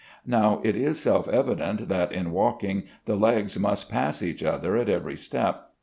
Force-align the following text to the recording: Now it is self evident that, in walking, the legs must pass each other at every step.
Now 0.25 0.61
it 0.63 0.75
is 0.75 0.99
self 0.99 1.27
evident 1.27 1.87
that, 1.87 2.11
in 2.11 2.31
walking, 2.31 2.85
the 3.05 3.13
legs 3.15 3.59
must 3.59 3.87
pass 3.91 4.23
each 4.23 4.41
other 4.41 4.75
at 4.75 4.89
every 4.89 5.15
step. 5.15 5.69